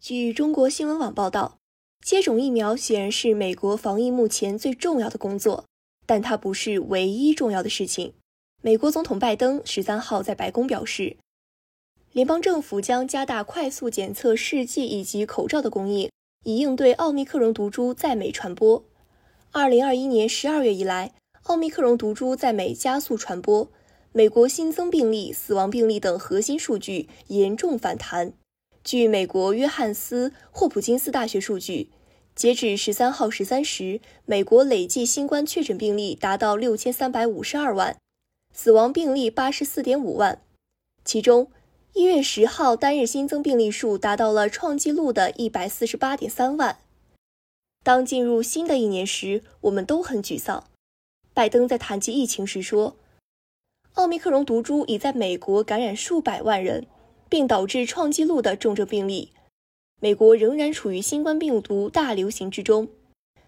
[0.00, 1.58] 据中国新闻网报道，
[2.02, 5.66] 接种疫苗显然是美国防疫目前最重要的工作，
[6.06, 8.14] 但它不是唯一重要的事情。
[8.62, 11.18] 美国总统拜登十三号在白宫表示，
[12.12, 16.10] 联邦政府将加大快速检测试剂以及口罩的供应，
[16.46, 18.82] 以应对奥密克戎毒株在美传播。
[19.50, 21.12] 二零二一年十二月以来，
[21.42, 23.70] 奥密克戎毒株在美加速传播，
[24.12, 28.32] 美国新增病例、死亡病例等核心数据严重反弹。
[28.82, 31.90] 据美国约翰斯霍普金斯大学数据，
[32.34, 37.98] 截止十三号十三时，美国累计新冠确诊病例达到六千三百五十二万，
[38.54, 40.40] 死亡病例八十四点五万。
[41.04, 41.50] 其中，
[41.92, 46.78] 一月十号单日新增病例数达到了创纪录的一百四十八点三万。
[47.84, 50.64] 当进入新的一年时，我们都很沮丧。
[51.34, 52.96] 拜登在谈及疫情时说
[53.94, 56.86] ：“奥密克戎毒株已在美国感染数百万人。”
[57.30, 59.32] 并导致创纪录的重症病例。
[60.00, 62.88] 美国仍然处于新冠病毒大流行之中。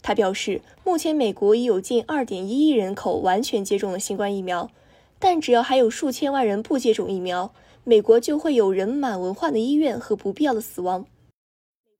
[0.00, 4.70] 他表示，目前美国已有近2.1亿人口完全接种了新冠疫苗，
[5.18, 7.52] 但只要还有数千万人不接种疫苗，
[7.84, 11.06] 美国就会有人满为患的医院和不必要的死亡。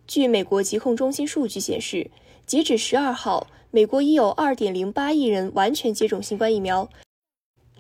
[0.07, 2.11] 据美国疾控中心数据显示，
[2.45, 6.91] 截止12号，美国已有2.08亿人完全接种新冠疫苗，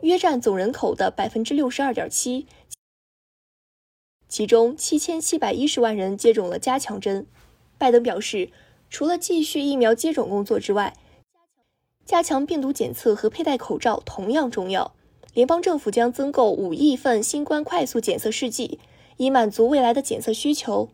[0.00, 2.44] 约占总人口的62.7%。
[4.34, 7.24] 其中七千七百一十万人接种了加强针。
[7.78, 8.50] 拜登表示，
[8.90, 10.92] 除了继续疫苗接种工作之外，
[12.04, 14.92] 加强病毒检测和佩戴口罩同样重要。
[15.34, 18.80] 联邦政府将增购五亿份新冠快速检测试剂，
[19.18, 20.88] 以满足未来的检测需求。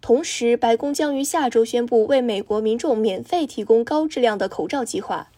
[0.00, 5.32] 同时，白宫将于下周宣布为美国民众免费提供高质量的口罩计划。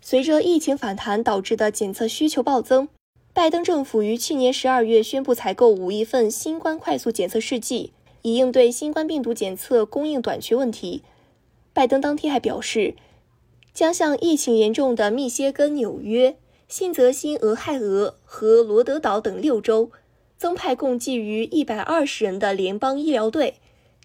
[0.00, 2.86] 随着疫情反弹导致的检测需求暴增。
[3.36, 11.02] 拜登政府于去年十二月宣布采购五亿份新冠快速检测试剂，以应对新冠病毒检测供应短缺问题。
[11.74, 12.94] 拜登当天还表示，
[13.74, 19.90] 将向疫情严重的密歇根、纽约、新泽西、俄亥俄和罗德岛等六州
[20.38, 23.56] 增派共计逾一百二十人的联邦医疗队，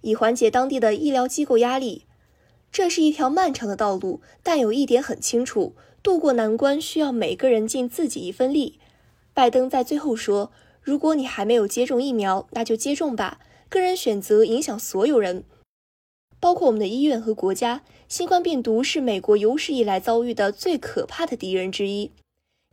[0.01, 2.03] 以缓解当地的医疗机构压力。
[2.69, 5.73] 这是一条漫长的道路，但有一点很清楚：
[6.03, 8.79] 渡过难关需要每个人尽自己一份力。
[9.33, 13.39] 拜登在最后说：“如果你还没有接种疫苗，那就接种吧。
[13.69, 15.45] 个人选择影响所有人，
[16.39, 17.83] 包括我们的医院和国家。
[18.09, 22.11] 新冠病毒是美国有史以来遭遇的最可怕的敌人之一。”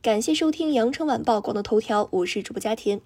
[0.02, 3.00] 感谢收听《羊城晚报》广东头条，我是主播佳田。